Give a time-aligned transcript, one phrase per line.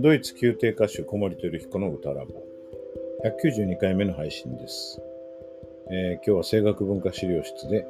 [0.00, 2.42] ドイツ宮廷歌手小森照彦の歌ラボ
[3.22, 4.98] 192回目の配信です、
[5.90, 7.86] えー、今日は声楽文化資料室で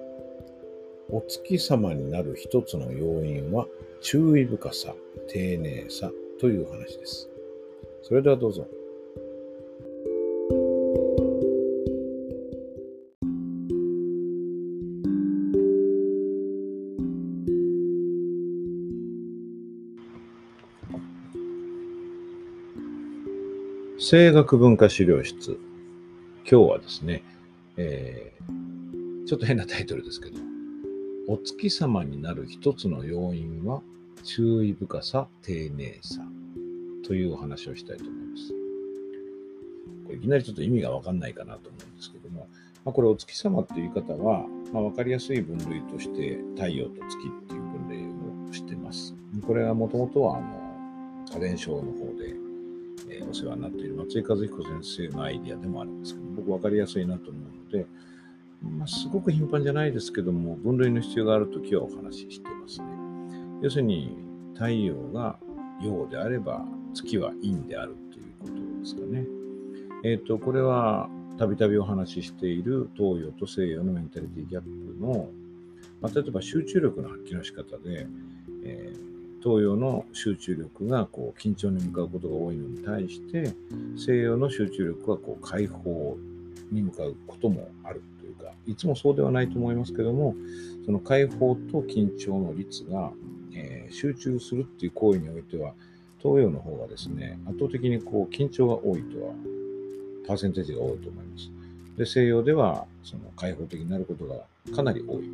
[1.08, 3.66] お月様になる一つの要因は
[4.00, 4.94] 注意深さ、
[5.28, 6.10] 丁寧さ
[6.40, 7.28] という話です。
[8.02, 8.66] それではどうぞ。
[24.10, 25.60] 声楽文化資料室。
[26.38, 27.22] 今日はですね、
[27.76, 30.36] えー、ちょっと変なタイトルですけど、
[31.28, 33.82] お月様になる一つの要因は
[34.24, 36.22] 注意深さ、丁寧さ
[37.06, 38.48] というお話をしたいと思います。
[40.06, 42.48] これいきなりちょっと意味がわかんないかなと思うんですけども、
[42.84, 49.14] まあ、これお月様っていう言い方は、まあ、分かりやすい分類として太陽と月っていう分類をしてます。
[49.46, 52.39] これはもともとはあの家電省の方で
[53.20, 57.86] えお世話になっている松井和彦先生のアイディアでもあるんですけど、僕分かりやすいなと思うので、
[58.62, 62.86] まあ、すごく頻繁じゃないですけども、分類の必要があるときはお話ししていますね。
[63.62, 64.16] 要するに、
[64.54, 65.38] 太陽が
[65.80, 66.64] 陽であれば、
[66.94, 69.26] 月は陰であるということですかね。
[70.04, 71.08] えっ、ー、と、これは、
[71.38, 75.30] たびたびお話ししている東洋と西洋のメンタリティギャップの、
[76.02, 78.06] まあ、例えば集中力の発揮の仕方で、
[78.62, 79.09] えー
[79.42, 83.52] 東洋の集中力がこう緊張に向かうことが多いのに対して
[83.96, 86.16] 西洋の集中力はこう解放
[86.70, 90.34] に向かうこともあるというかいつもそうではないと思いますけども
[90.84, 93.10] その解放と緊張の率が、
[93.54, 95.72] えー、集中するっていう行為においては
[96.18, 99.32] 東洋の方がですね圧倒的にこう緊張が多いとは
[100.26, 101.50] パーセンテージが多いと思います。
[101.96, 104.44] で西洋ではその開放的になることが
[104.74, 105.24] かなり多い。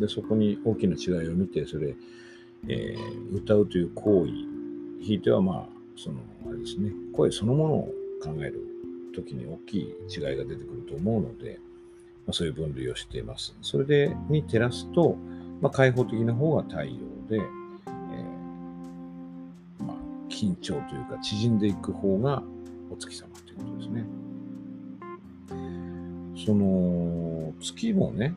[0.00, 1.94] でそこに大きな違いを見てそれ
[2.66, 4.32] えー、歌うという行為、
[5.04, 6.18] ひいてはまあ、その、
[6.48, 8.60] あれですね、声そのものを考える
[9.14, 11.60] 時に大きい違いが出てくると思うので、
[12.26, 13.56] まあ、そういう分類をしています。
[13.62, 15.16] それで、に照らすと、
[15.60, 16.92] まあ、開放的な方が太陽
[17.28, 19.96] で、えー、まあ、
[20.28, 22.42] 緊張というか縮んでいく方が
[22.90, 24.04] お月様ということですね。
[26.44, 28.34] その、月もね、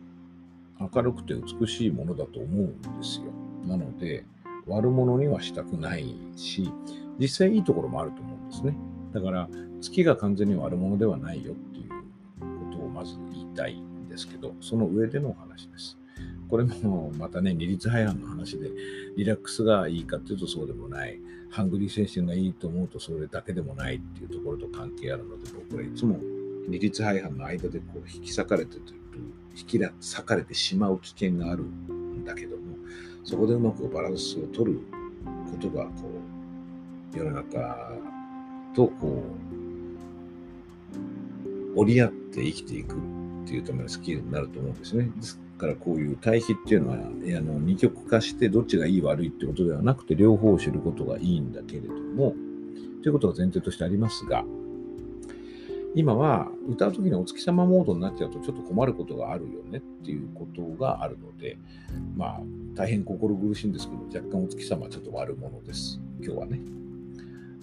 [0.80, 3.31] 明るくて美しいものだと思うんですよ。
[3.68, 4.26] なので、
[4.68, 6.72] 悪者にはしたくないし、
[7.20, 8.76] 実際いいところもあると思うんですね。
[9.14, 9.50] だから、
[9.82, 15.98] 月が完全に悪者ではないよっていうことをまず言いたいんですけど、その上でのお話です。
[16.50, 18.70] これもまたね、二律背反の話で、
[19.16, 21.20] リラックスがいいかっていうとそうでもない。
[21.50, 26.18] ハングリー精神がいいと思うとそれだけでもないっていうところと関係あるので、僕はいつも
[26.68, 28.82] 二律背反の間でこう引き裂かれてる、
[29.58, 32.56] 引き裂かれてしまう危険があるんだけど、
[33.24, 34.80] そこでうまくバランスを取る
[35.52, 35.92] ことが、こ
[37.14, 37.92] う、世の中
[38.76, 39.24] とこ
[41.76, 42.98] う、折り合って生きていくっ
[43.46, 45.10] ていうためのスキルになると思うんですね。
[45.16, 52.36] ですからこういう対比っていうのは、あの二極化してどっちがいい悪いってことではなくて、両方を知ることがいいんだけれども、
[53.04, 54.44] ということが前提としてありますが、
[55.94, 61.58] 今は歌う時にお月様モードになっちゃうとちょっと困ることがあるよねっていうことがあるので、
[62.16, 62.42] まあ
[62.76, 66.00] 大変心苦しいんですけど、若干お月様はちょっと悪者です。
[66.22, 66.62] 今日はね。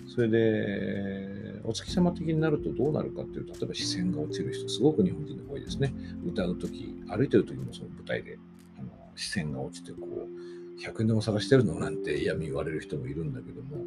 [0.06, 5.94] それで、お月様的になるとどうなるかっていうと、例えば視線が落ちる人、すごく日本人で多いですね。
[6.26, 8.38] 歌う時、歩いてる時もその舞台で
[8.78, 13.84] あの視線が落ちて、こう、100円でも探してるのなんて嫌味言われる人もいるんだけども、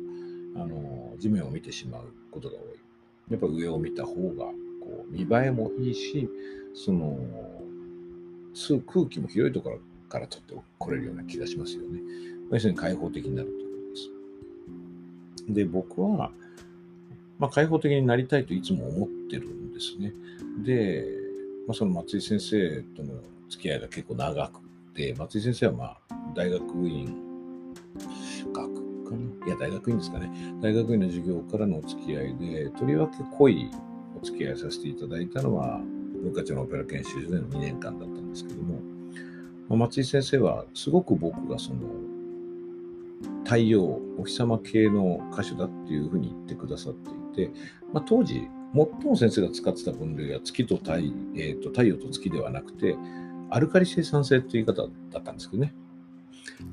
[0.56, 2.81] あの地面を見てしまうことが多い。
[3.32, 4.46] やっぱ上を見た方が
[4.82, 6.30] こう見栄えもいいし、
[6.74, 7.18] その
[8.54, 12.02] 吸う空気も広いところから取ってこれるような気がしますよね。
[12.52, 15.54] 要するに開放的になるということです。
[15.54, 16.32] で、僕は、
[17.40, 20.14] まあ、開放的になりたいといつも思ってるんですね。
[20.66, 21.08] で、
[21.68, 23.14] まあ、その松井先生との
[23.50, 24.60] 付き合いが結構長く
[24.94, 26.00] て、松井先生はまあ
[26.36, 27.16] 大学院
[28.52, 30.32] 学かないや、大学院ですかね。
[30.62, 33.70] 大学院の授業からのお付き合いで、とりわけ濃い
[34.20, 35.82] お付き合いさせていただいたのは、
[36.24, 38.80] 文化庁のオペラ研修所での2年間だったんですけども、
[39.70, 41.80] ま、松井先生はすごく僕がその、
[43.44, 43.84] 太陽、
[44.18, 47.10] お日様系の歌手だっていうふうに言ってくださって
[47.44, 47.52] いて、
[47.92, 50.94] まあ、当時、最も先生が使ってた分類は月と太,、
[51.36, 52.96] えー、と太陽と月ではなくて、
[53.50, 55.74] アルカリ性酸性という言い方だったんですけどね。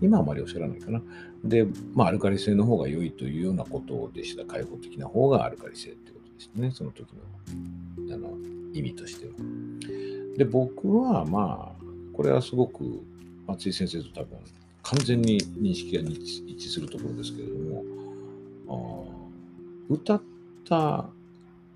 [0.01, 1.03] 今あまりおっしゃらないかな。
[1.45, 4.45] で、まあ、アルカリ性の方が良いというようなことでした。
[4.45, 6.71] 開放的な方がアルカリ性ってことでしたね。
[6.73, 8.37] その時のあの
[8.73, 9.33] 意味としては。
[10.37, 13.03] で、僕はまあ、これはすごく
[13.47, 14.39] 松井先生と多分
[14.83, 17.85] 完全に認識が一致するところですけれども、
[18.69, 20.23] あ歌っ
[20.69, 21.09] た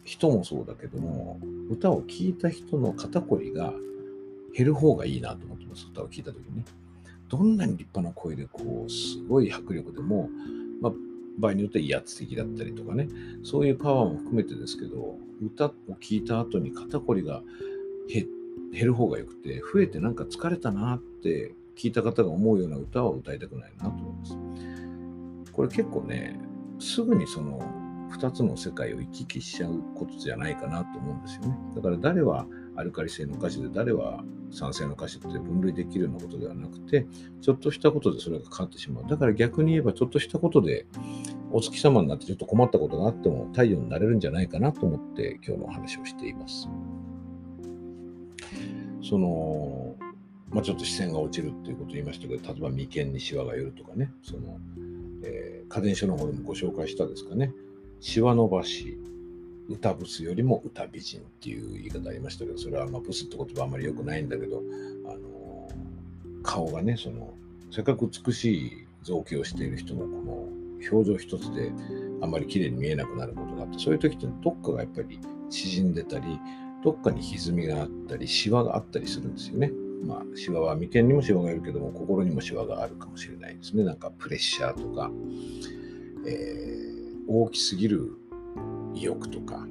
[0.04, 1.38] 人もそうだけども、
[1.70, 3.72] 歌を聴いた人の肩こりが
[4.54, 6.64] 減る方がいいなと思ってます、歌を聴いた時にね。
[7.32, 10.28] どんなに立派な声で、こう、すごい迫力でも、
[10.82, 10.92] まあ、
[11.38, 13.08] 場合によっては威圧的だったりとかね、
[13.42, 17.42] そういうパワーも含めてですけど、歌を聴いた後に肩こりが
[18.06, 18.28] 減
[18.84, 25.52] る方がよくて、増えてなんか疲れたなって聞いた方が思うような歌は歌いたくないなと思います。
[25.52, 26.38] これ結構ね、
[26.78, 27.60] すぐにその
[28.12, 31.56] 2つの世界を行き来しちゃうことじゃないかなと思うんですよね。
[31.76, 32.46] だから誰は
[32.76, 34.22] アルカリ性の歌詞で誰は
[34.52, 37.06] 酸性の歌詞って分類できるようなことではなくて、
[37.40, 39.06] ちょっとしたことでそれが変わってしまう。
[39.08, 40.86] だから逆に言えばちょっとしたことで
[41.50, 46.68] お月様になってちょっと困ったことがあっても太陽になれるんじゃないかなと思って今日のお話をしています。
[49.02, 49.96] その、
[50.50, 54.58] まあ、ちょっと視線が落ちるっていうことを言いましたけど、例えば眉間にシワが寄るとかね、その、
[55.24, 57.52] えー、家電書の方でもご紹介したですかね、
[58.00, 58.98] シワ伸ばし、
[59.68, 64.62] 歌ブスよりも歌美人っていう言い方ありましたけど、それはまあブスって言葉あんまり良くないんだけど、
[65.06, 65.68] あの
[66.42, 67.34] 顔がね、その、
[67.70, 68.72] せっかく美しい
[69.02, 70.48] 造形をしている人のこの
[70.90, 71.72] 表情一つで
[72.20, 75.18] あんまり綺麗に見えなくなることがあって、そういう時ってどっかがやっぱり
[75.50, 76.38] 縮んでたり、
[76.84, 79.70] どっかに歪みがあったり、シワがあったりするんですよね。
[80.04, 83.84] まあ、シワは眉間にもシワがいるけども、心にもシワがあるかもしれないですね。
[83.84, 85.12] なんかプレッシャーとか、
[86.26, 88.16] えー、大きすぎる
[88.94, 89.66] 意欲とか、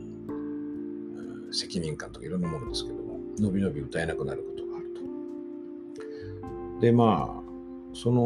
[1.51, 4.85] 責任感とかいろんなものですけども、のびのび歌えなくなることがある
[6.79, 6.81] と。
[6.81, 7.41] で、まあ、
[7.93, 8.21] その、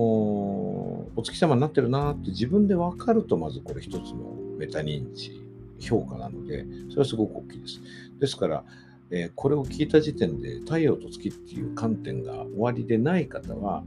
[1.15, 5.42] お月様になってるなって自分で分かると、まずこれ一つのメタ認知、
[5.80, 7.81] 評価なので、それはすごく大きいです。
[8.19, 8.63] ですから、
[9.12, 13.83] えー、これを聞いた時点で太陽と月っていう観点が終わりでない方は、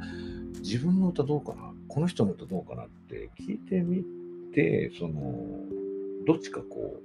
[0.60, 4.04] 自分の歌どうかなこの人の歌どうかなって聞いてみ
[4.52, 5.22] て、その、
[6.28, 7.00] どっちかこ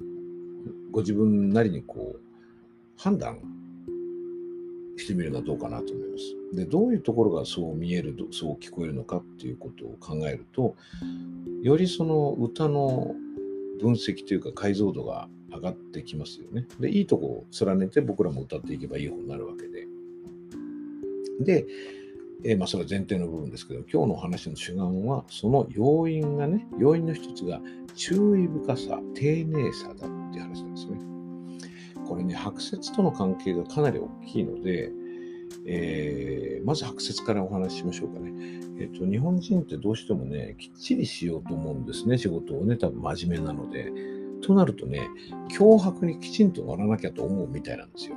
[0.00, 2.20] う、ご自分なりにこう、
[2.96, 3.38] 判断
[4.96, 6.56] してみるのはどうかなと思います。
[6.56, 10.76] で、どういうところがそう見える、そう聞こえるのかっていうことを考えると、
[11.62, 13.14] よりその歌の
[13.82, 16.66] 分析というか解像度が上がってきますよね。
[16.80, 19.86] で、いいとこを連ねて僕らも歌っていけばいい方になるわけで。
[21.40, 21.66] で、
[22.42, 27.60] えー、まあそれは前提の部分ですけど、今日のお話の主眼は、その要因がね、要因の一つが
[27.94, 30.98] 注意深さ、丁寧さだっていう話なんですね。
[32.06, 34.90] これね、白雪との関係がかなり大きいので、
[35.66, 38.32] えー、まず白雪からお話ししましょうかね。
[38.78, 43.92] えっ、ー、と、日本人ってどうしてもね、きっちりしようと思うんですね、仕事をね、多分真面目なので。
[44.44, 45.08] となるとね、
[45.48, 48.16] 脅迫にきちんと乗らなきゃと思うみたいなんですよ。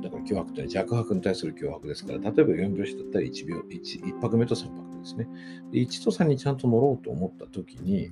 [0.00, 5.28] だから脅迫って弱迫に対する脅迫ですから、例えば4拍子だったら1秒、1, 1拍目と3拍目ですね。
[5.70, 8.10] で1と3にちゃんと乗ろうと思ったときに、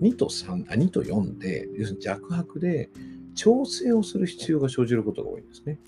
[0.00, 2.90] 2と3、あ、2と4で、要するに弱迫で
[3.34, 5.78] 調整をする必要が生じることが多いんですね。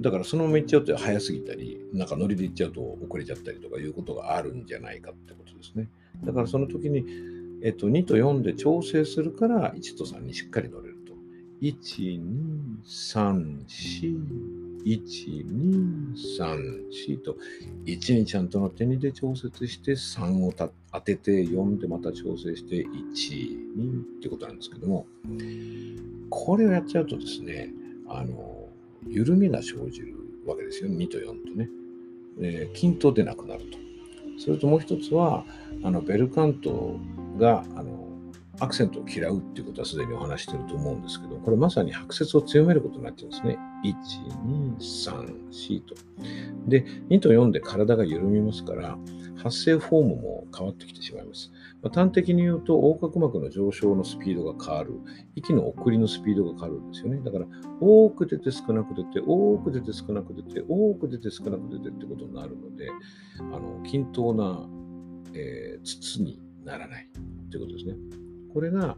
[0.00, 5.90] だからそのまま行っちゃうと早すぎたり、なんかノリで行っちゃうと遅れちゃったりとかいうことがあるんじゃないかってことですね。
[6.24, 7.04] だからその時に、
[7.62, 11.12] えっと、2と4で調整するから1と3にしっかり乗れると。
[11.60, 17.36] 1、2、3、4、1、2、3、4と、
[17.84, 22.88] 1にちゃんと乗って2で調節して3を当てて4でまた調整して1、
[23.76, 25.06] 2ってことなんですけども、
[26.30, 27.70] これをやっちゃうとですね、
[28.08, 28.68] あの、
[29.06, 30.14] 緩みが生じる
[30.46, 31.68] わけですよ、2と4とね。
[32.42, 33.78] えー、均等でなくなると。
[34.38, 35.44] それともう一つは、
[35.82, 36.98] あのベルカント
[37.38, 38.09] があの
[38.58, 43.58] アクセントを嫌うっていうことはすでにお話してると思うんですけど、これまさに白節を強めることになってるんですね。
[43.84, 43.94] 1、
[44.44, 45.94] 2、3、4と。
[46.66, 48.98] で、2と4で体が緩みますから、
[49.36, 51.50] 発声フォームも変わってきてしまいます。
[51.82, 54.92] まあ、端的に言うと、横隔膜の上昇のスピードが変わる。
[55.34, 57.20] 息の送りのスピードが変わるんですよね。
[57.24, 57.46] だから、
[57.80, 62.90] 多く出て少なく出て、多く出て少なく出て、多く出て少なく出てってことになるので、
[63.38, 64.68] あの均等な、
[65.32, 67.08] えー、筒にならない
[67.50, 68.29] ということですね。
[68.52, 68.96] これが、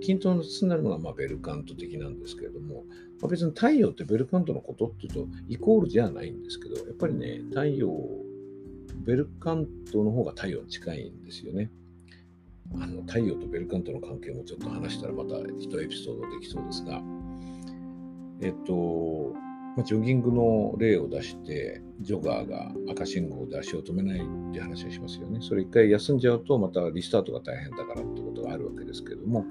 [0.00, 2.84] 均等の筒になるのがまベルカント的なんですけれども、
[3.20, 7.92] まあ、別に太陽ってベルカントのことっていうとイコールじゃないんですけど、やっぱりね、太陽、
[9.04, 11.70] ベルカントの方が太陽に近いんですよね。
[12.80, 17.02] あの太陽とベルカントの関係もちょっと話したらまた一エピソードできそうですが、
[18.40, 19.34] えっと、
[19.76, 25.38] ま、ジョギングの例を出して、ジョガーが赤信号で足を止めないって話をしますよね。
[25.42, 28.21] それ一回休んじゃうと、またリスタートが大変だからって
[28.52, 29.44] があるわけですけども、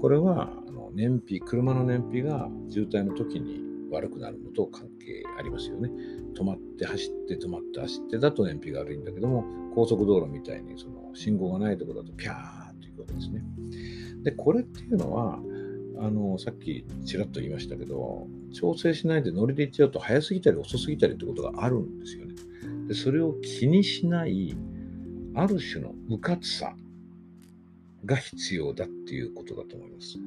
[0.00, 5.90] これはあの燃費、車の燃費が渋滞の時に悪くなるのと関係ありますよね。
[6.34, 9.44] 止まって走って止まって走ってだと燃費が悪いんだけども、
[9.74, 13.42] 高速道路みたいにその信号がないところだとピャーっていいくわけですね。
[14.22, 15.40] で、これっていうのは、
[15.98, 22.34] あの、さっきちらっと言いましたけど、調整しないでノリでいっちゃうと早すぎたり遅すぎたりってことがあるんですよね。
[22.88, 24.56] で、それを気にしない、
[25.34, 26.76] ある種の無活さ
[28.04, 30.18] が必要だっていうことだと思います。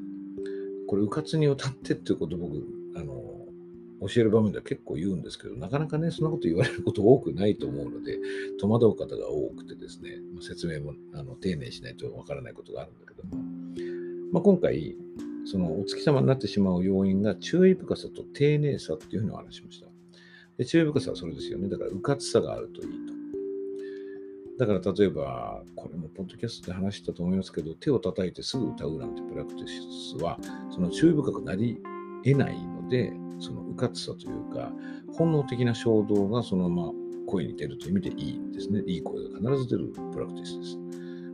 [0.88, 2.64] これ、うかつに歌ってっていうこと僕、
[2.96, 3.36] あの、
[4.02, 8.20] 教える場面では結構言うんですけど、なかなかね、そんなこと言われること多くないと思うので、
[8.60, 13.44] 戸惑う方が多くてですね、説明もあの丁寧にしないとわからないことがあるんだけども、
[14.32, 14.96] まあ、今回、
[15.46, 19.88] そのお月様になってしまう要因が注意深さと丁寧さっていうふうにお話しました。
[20.58, 21.70] で注意深さはそれですよね。
[21.70, 23.25] だから、うかつさがあるといいと。
[24.58, 30.40] だから例えば、これもポッドキャストで話したと思いますけど、手を叩いてすぐ歌うなんてプラクティスは、
[30.72, 31.78] その注意深くなり
[32.24, 34.72] 得ないので、そのうかつさというか、
[35.14, 36.94] 本能的な衝動がそのまま
[37.28, 38.82] 声に出るという意味でいいですね。
[38.88, 40.80] いい声が必ず出るプラクティスです。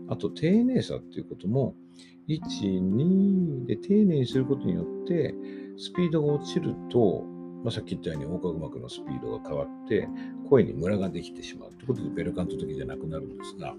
[0.07, 1.75] あと、丁寧さっていうことも、
[2.27, 2.41] 1、
[2.81, 5.35] 2で丁寧にすることによって、
[5.77, 7.23] スピードが落ちると、
[7.63, 10.07] まあ、さっき言ったように横隔膜のスピードが変わって、
[10.49, 13.75] 声にムラができてしまうということで、ベルカント時じゃなくなるんですが、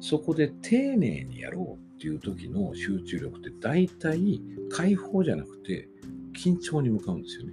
[0.00, 5.88] そこで丁寧にやろうっていう時の集中力って大体解放じゃなくて
[6.34, 7.52] 緊張に向かうんですよね。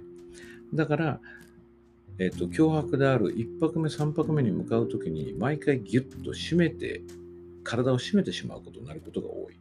[0.74, 1.20] だから、
[2.18, 7.02] えっ、と、脅迫である1泊目、3泊目に向かう時に毎回ギュッと締めて、
[7.64, 9.56] 体を締めてしまうことになることが多い。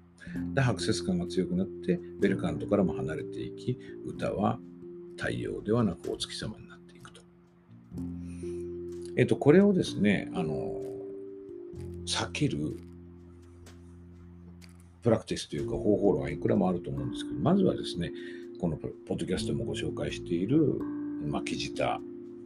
[0.53, 4.60] で、白節感が強くなって、ベルカントからも離れていき、歌は
[5.17, 7.22] 太陽ではなくお月様になっていくと。
[9.17, 10.82] えっと、これをですね、あの、
[12.05, 12.77] 避ける
[15.01, 18.12] プラクティスというか方法論はいくらもあると思うんですけど、まずはですね、
[18.60, 20.79] このポッドキャストもご紹介している
[21.27, 22.00] 巻き舌、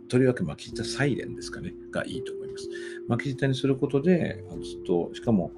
[0.10, 2.70] とりわけ巻き舌サイレンですかね、がいいと思います。
[3.08, 5.52] 巻き舌にすることで、ずっと、しかも、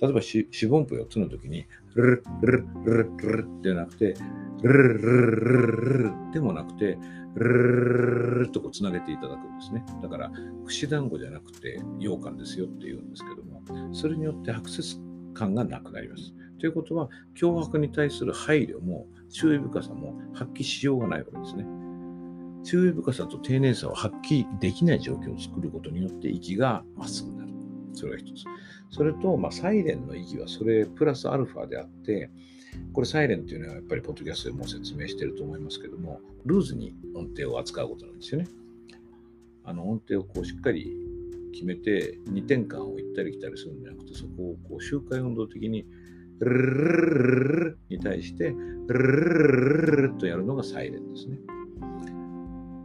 [0.00, 4.14] 例えば四分音符4つの時に、ルルルルルルルではなくて、
[4.62, 6.98] ルルルルルルでもなくて、
[7.34, 9.84] ルルルルとこうつなげていただくんですね。
[10.02, 10.30] だから、
[10.66, 15.00] 串団子じゃなくて羊羹ですよって言うんですけども、それによってアクセス
[15.34, 16.32] 感がなくなります。
[16.58, 21.66] ということは、脅迫に対する配慮も注意深さも発揮しようがないわけですね。
[22.64, 27.37] 注意深さと丁寧さを発揮できない状況を作ることによって息がまっすぐ。
[27.94, 28.44] それが一つ。
[28.90, 32.30] それと、まあ、サイレンの意義はそれプラスアルファであって、
[32.92, 38.48] これサイレンっていうのはやっぱりポッドキャストでも説明してると思いますけども、ルーズに音程を扱うことなんですよね。
[39.64, 40.96] あの音程をこうしっかり
[41.52, 45.86] 決めて2点間を行ったり来たりするんじゃなくて、そこをこう周回運動的に
[46.40, 51.38] ルルルルルに対してルルルルルとやるのがサイレンですね。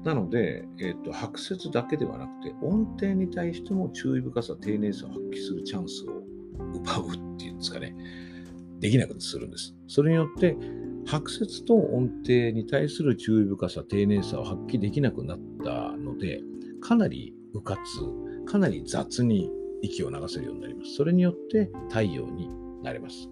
[0.03, 6.23] なので、えっ、と、白節だけではなくて、音程に対しても注意深さ、丁寧さを発揮するチャンスを
[6.73, 7.95] 奪うっていうんですかね。
[8.79, 9.73] できなくするんです。
[9.87, 10.57] それによって、
[11.05, 16.41] 白節と音程に対する注意深さ、丁寧さを発揮できなくなったので、
[16.81, 19.49] かなり迂闊、かなり雑に
[19.81, 20.95] 息を流せるようになります。
[20.95, 22.49] それによって太陽に
[22.83, 23.29] なれます。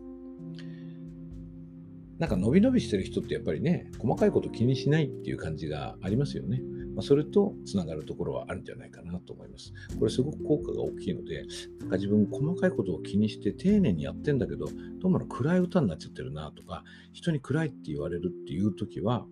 [2.21, 6.61] なんか伸び伸びしてる人ってやっぱりね、細かいこと気にしないっていう感じがありますよね。
[6.93, 9.73] まあ、それとつながるところはあるんじゃないかなと思います。
[9.97, 11.47] これすごく効果が大きいので、
[11.79, 14.67] なんか自分細かいことを気にして丁寧にやってんだけど、
[14.99, 19.25] どうも暗い歌になっちゃってるなとか、人に暗いって言われるっていう時は、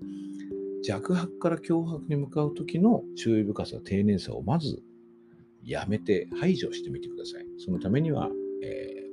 [0.84, 4.82] 弱迫から脅迫に向かう時の注意深さ、丁寧さをまず
[5.64, 7.46] やめて排除してみてください。
[7.60, 8.32] そのためには、
[8.64, 9.09] えー、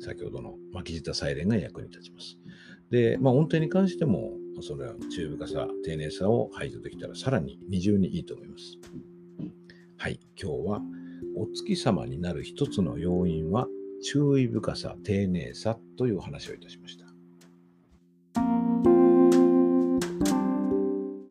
[0.00, 2.38] 先ほどの巻き舌サイレンが役に立ちます。
[2.90, 8.78] で、まあ、音程に関しても、それは注意深さ、丁寧さを排除できたらさらに二重にいいと思います。
[9.96, 10.80] はい、今日は
[11.36, 13.66] お月様になる一つの要因は
[14.02, 17.07] 注意深さ、丁寧さという話をいたしました。